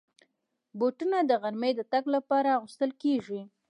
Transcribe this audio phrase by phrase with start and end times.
[0.79, 3.41] بوټونه د غرمې د تګ لپاره اغوستل کېږي.